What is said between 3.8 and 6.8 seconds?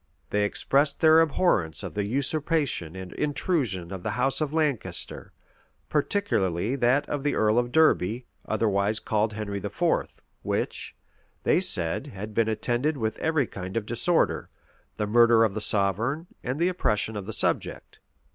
of the house of Lancaster, particularly